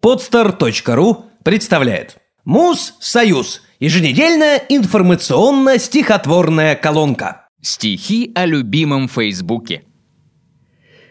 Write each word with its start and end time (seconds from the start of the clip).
Podster.ru 0.00 1.24
представляет 1.42 2.18
Муз-Союз. 2.44 3.62
Еженедельная 3.80 4.62
информационно-стихотворная 4.68 6.76
колонка. 6.76 7.48
Стихи 7.60 8.30
о 8.36 8.46
любимом 8.46 9.08
Фейсбуке. 9.08 9.82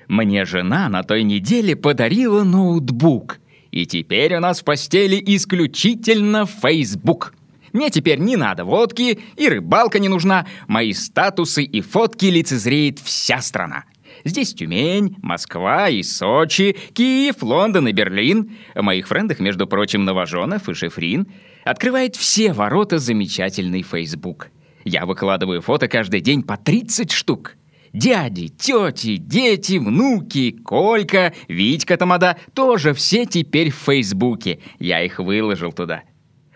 Мне 0.08 0.46
жена 0.46 0.88
на 0.88 1.04
той 1.04 1.24
неделе 1.24 1.76
подарила 1.76 2.44
ноутбук. 2.44 3.40
И 3.72 3.86
теперь 3.86 4.38
у 4.38 4.40
нас 4.40 4.62
в 4.62 4.64
постели 4.64 5.22
исключительно 5.36 6.46
Фейсбук. 6.46 7.34
Мне 7.74 7.90
теперь 7.90 8.20
не 8.20 8.38
надо 8.38 8.64
водки, 8.64 9.20
и 9.36 9.50
рыбалка 9.50 10.00
не 10.00 10.08
нужна. 10.08 10.48
Мои 10.68 10.94
статусы 10.94 11.64
и 11.64 11.82
фотки 11.82 12.28
лицезреет 12.28 13.00
вся 13.00 13.42
страна. 13.42 13.84
Здесь 14.24 14.54
Тюмень, 14.54 15.16
Москва 15.22 15.90
и 15.90 16.04
Сочи, 16.04 16.76
Киев, 16.94 17.42
Лондон 17.42 17.88
и 17.88 17.92
Берлин. 17.92 18.52
О 18.74 18.82
моих 18.82 19.08
френдах, 19.08 19.40
между 19.40 19.68
прочим, 19.68 20.06
Новоженов 20.06 20.70
и 20.70 20.74
Шефрин. 20.74 21.28
Открывает 21.64 22.16
все 22.16 22.54
ворота 22.54 23.00
замечательный 23.00 23.84
Facebook. 23.84 24.50
Я 24.86 25.06
выкладываю 25.06 25.62
фото 25.62 25.88
каждый 25.88 26.22
день 26.22 26.44
по 26.44 26.58
30 26.58 27.12
штук. 27.12 27.56
Дяди, 27.94 28.50
тети, 28.50 29.18
дети, 29.18 29.78
внуки, 29.78 30.52
Колька, 30.52 31.34
Витька 31.48 31.98
Тамада 31.98 32.38
тоже 32.54 32.94
все 32.94 33.26
теперь 33.26 33.72
в 33.72 33.76
Фейсбуке. 33.76 34.60
Я 34.80 35.04
их 35.04 35.20
выложил 35.20 35.72
туда. 35.72 36.04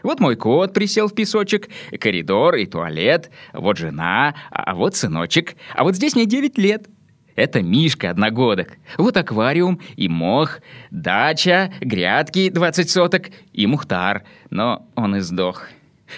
Вот 0.03 0.19
мой 0.19 0.35
кот 0.35 0.73
присел 0.73 1.07
в 1.07 1.15
песочек, 1.15 1.69
коридор 1.99 2.55
и 2.55 2.65
туалет, 2.65 3.29
вот 3.53 3.77
жена, 3.77 4.35
а 4.49 4.75
вот 4.75 4.95
сыночек, 4.95 5.55
а 5.75 5.83
вот 5.83 5.95
здесь 5.95 6.15
мне 6.15 6.25
9 6.25 6.57
лет. 6.57 6.87
Это 7.35 7.61
Мишка, 7.61 8.09
одногодок. 8.09 8.77
Вот 8.97 9.17
аквариум 9.17 9.79
и 9.95 10.07
мох, 10.07 10.59
дача, 10.89 11.73
грядки 11.81 12.49
20 12.49 12.89
соток 12.89 13.29
и 13.53 13.67
Мухтар. 13.67 14.23
Но 14.49 14.87
он 14.95 15.15
и 15.15 15.19
сдох. 15.21 15.67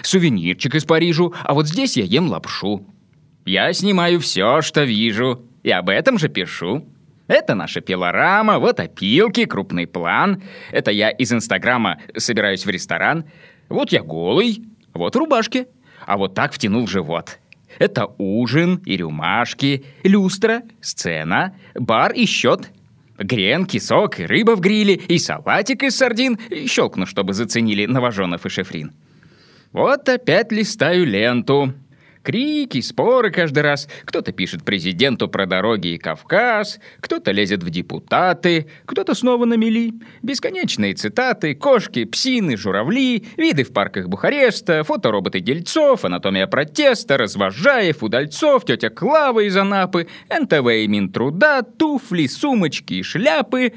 Сувенирчик 0.02 0.74
из 0.74 0.84
Парижу, 0.84 1.34
а 1.42 1.54
вот 1.54 1.68
здесь 1.68 1.96
я 1.96 2.04
ем 2.04 2.28
лапшу. 2.28 2.86
Я 3.44 3.72
снимаю 3.72 4.20
все, 4.20 4.62
что 4.62 4.82
вижу, 4.82 5.44
и 5.62 5.70
об 5.70 5.88
этом 5.88 6.18
же 6.18 6.28
пишу. 6.28 6.84
Это 7.26 7.54
наша 7.54 7.80
пилорама, 7.80 8.58
вот 8.58 8.80
опилки, 8.80 9.46
крупный 9.46 9.86
план. 9.86 10.42
Это 10.72 10.90
я 10.90 11.10
из 11.10 11.32
Инстаграма 11.32 11.98
собираюсь 12.16 12.66
в 12.66 12.70
ресторан. 12.70 13.24
Вот 13.68 13.92
я 13.92 14.02
голый, 14.02 14.62
вот 14.92 15.14
в 15.14 15.18
рубашке. 15.18 15.66
А 16.06 16.18
вот 16.18 16.34
так 16.34 16.52
втянул 16.52 16.86
живот. 16.86 17.38
Это 17.78 18.06
ужин 18.18 18.80
и 18.84 18.96
рюмашки, 18.96 19.84
люстра, 20.02 20.62
сцена, 20.80 21.54
бар 21.74 22.12
и 22.12 22.26
счет. 22.26 22.70
Гренки, 23.18 23.78
сок 23.78 24.18
и 24.18 24.26
рыба 24.26 24.56
в 24.56 24.60
гриле, 24.60 24.94
и 24.94 25.18
салатик 25.18 25.84
из 25.84 25.96
сардин. 25.96 26.38
Щелкну, 26.66 27.06
чтобы 27.06 27.32
заценили 27.32 27.86
Новоженов 27.86 28.44
и 28.44 28.48
Шефрин. 28.48 28.92
Вот 29.72 30.08
опять 30.08 30.52
листаю 30.52 31.06
ленту. 31.06 31.74
Крики, 32.24 32.80
споры 32.80 33.30
каждый 33.30 33.62
раз. 33.62 33.86
Кто-то 34.06 34.32
пишет 34.32 34.64
президенту 34.64 35.28
про 35.28 35.44
дороги 35.44 35.88
и 35.88 35.98
Кавказ, 35.98 36.80
кто-то 37.00 37.32
лезет 37.32 37.62
в 37.62 37.68
депутаты, 37.68 38.66
кто-то 38.86 39.14
снова 39.14 39.44
на 39.44 39.54
мели. 39.54 39.92
Бесконечные 40.22 40.94
цитаты, 40.94 41.54
кошки, 41.54 42.04
псины, 42.04 42.56
журавли, 42.56 43.26
виды 43.36 43.62
в 43.62 43.74
парках 43.74 44.08
Бухареста, 44.08 44.84
фотороботы 44.84 45.40
Дельцов, 45.40 46.06
анатомия 46.06 46.46
протеста, 46.46 47.18
Развожаев, 47.18 48.02
Удальцов, 48.02 48.64
тетя 48.64 48.88
Клава 48.88 49.40
из 49.40 49.54
Анапы, 49.54 50.08
НТВ 50.30 50.66
и 50.66 50.88
Минтруда, 50.88 51.62
туфли, 51.62 52.26
сумочки 52.26 52.94
и 52.94 53.02
шляпы. 53.02 53.74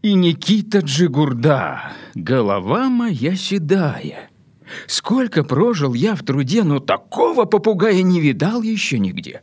И 0.00 0.14
Никита 0.14 0.78
Джигурда, 0.78 1.92
голова 2.14 2.88
моя 2.88 3.36
седая. 3.36 4.30
Сколько 4.86 5.44
прожил 5.44 5.94
я 5.94 6.14
в 6.14 6.22
труде, 6.22 6.62
но 6.62 6.80
такого 6.80 7.44
попугая 7.44 8.02
не 8.02 8.20
видал 8.20 8.62
еще 8.62 8.98
нигде. 8.98 9.42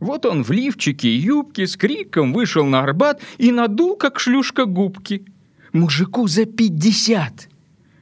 Вот 0.00 0.24
он 0.24 0.42
в 0.42 0.50
лифчике 0.50 1.08
и 1.08 1.18
юбке 1.18 1.66
с 1.66 1.76
криком 1.76 2.32
вышел 2.32 2.64
на 2.64 2.80
Арбат 2.80 3.20
и 3.38 3.52
надул, 3.52 3.96
как 3.96 4.18
шлюшка, 4.18 4.64
губки. 4.64 5.26
Мужику 5.72 6.26
за 6.26 6.46
пятьдесят. 6.46 7.48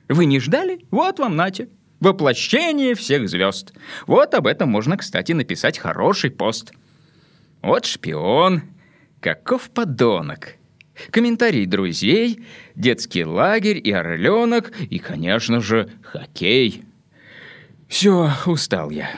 Вы 0.08 0.26
не 0.26 0.38
ждали? 0.40 0.86
Вот 0.90 1.18
вам, 1.18 1.36
Натя. 1.36 1.68
Воплощение 2.00 2.94
всех 2.94 3.28
звезд. 3.28 3.74
Вот 4.06 4.34
об 4.34 4.46
этом 4.46 4.70
можно, 4.70 4.96
кстати, 4.96 5.32
написать 5.32 5.78
хороший 5.78 6.30
пост. 6.30 6.72
Вот 7.62 7.84
шпион. 7.84 8.62
Каков 9.20 9.70
подонок. 9.70 10.54
Комментарии 11.10 11.64
друзей, 11.64 12.44
детский 12.74 13.24
лагерь 13.24 13.80
и 13.82 13.92
орленок, 13.92 14.72
и, 14.78 14.98
конечно 14.98 15.60
же, 15.60 15.90
хоккей. 16.02 16.84
Все, 17.88 18.30
устал 18.46 18.90
я. 18.90 19.10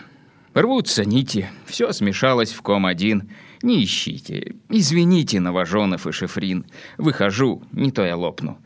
Рвутся 0.54 1.04
нити, 1.04 1.48
все 1.66 1.92
смешалось 1.92 2.52
в 2.52 2.62
ком 2.62 2.86
один. 2.86 3.30
Не 3.62 3.84
ищите. 3.84 4.54
Извините, 4.68 5.38
Новоженов 5.38 6.06
и 6.06 6.12
Шефрин. 6.12 6.66
Выхожу, 6.96 7.62
не 7.72 7.90
то 7.90 8.04
я 8.04 8.16
лопну. 8.16 8.58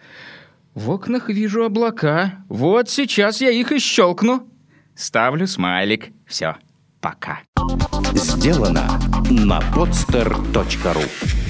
В 0.75 0.91
окнах 0.91 1.29
вижу 1.29 1.65
облака. 1.65 2.45
Вот 2.49 2.89
сейчас 2.89 3.41
я 3.41 3.51
их 3.51 3.73
и 3.73 3.79
щелкну. 3.79 4.49
Ставлю 4.95 5.47
смайлик. 5.47 6.09
Все, 6.27 6.57
пока. 7.01 7.41
Сделано 8.15 9.01
на 9.31 9.61
podster.ru 9.73 11.44